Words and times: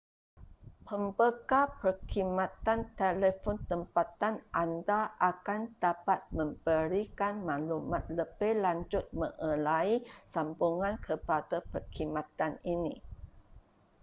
pembekal 0.87 1.65
perkhidmatan 1.81 2.79
telefon 2.99 3.55
tempatan 3.69 4.33
anda 4.63 5.01
akan 5.31 5.61
dapat 5.83 6.19
memberikan 6.37 7.33
maklumat 7.47 8.03
lebih 8.19 8.53
lanjut 8.65 9.05
mengenai 9.19 9.93
sambungan 10.33 10.93
kepada 11.07 11.57
perkhidmatan 11.71 12.53
ini 12.73 12.95